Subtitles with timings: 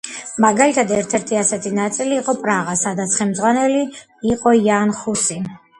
[0.45, 3.87] მაგალითად, ერთ-ერთი ასეთი ნაწილი იყო პრაღა, სადაც ხელმძღვანელი
[4.35, 5.43] იყო იან ჰუსი.